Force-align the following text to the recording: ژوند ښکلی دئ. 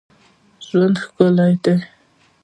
ژوند 0.67 0.95
ښکلی 1.03 1.53
دئ. 1.63 1.77